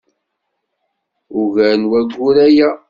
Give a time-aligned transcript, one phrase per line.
[1.41, 2.69] Ugar n wayyur aya.